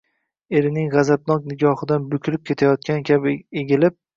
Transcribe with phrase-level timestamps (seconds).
[0.59, 4.01] Erining gʼazabnok nigohidan bukilib ketayotgan kabi egilib: